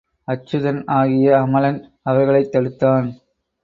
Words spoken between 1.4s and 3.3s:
அமலன் அவர்களைத் தடுத்தான்.